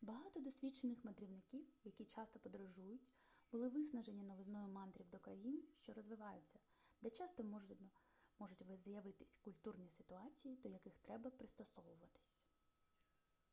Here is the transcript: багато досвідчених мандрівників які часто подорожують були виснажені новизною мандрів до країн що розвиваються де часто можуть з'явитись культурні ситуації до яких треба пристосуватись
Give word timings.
багато 0.00 0.40
досвідчених 0.40 1.04
мандрівників 1.04 1.64
які 1.84 2.04
часто 2.04 2.38
подорожують 2.38 3.10
були 3.52 3.68
виснажені 3.68 4.24
новизною 4.24 4.68
мандрів 4.68 5.08
до 5.08 5.18
країн 5.18 5.62
що 5.74 5.92
розвиваються 5.92 6.58
де 7.02 7.10
часто 7.10 7.44
можуть 8.40 8.78
з'явитись 8.78 9.36
культурні 9.44 9.88
ситуації 9.90 10.56
до 10.62 10.68
яких 10.68 10.98
треба 10.98 11.30
пристосуватись 11.30 12.46